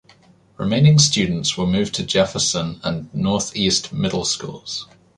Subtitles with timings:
[0.57, 4.87] Remaining students were moved to Jefferson and Northeast middle schools.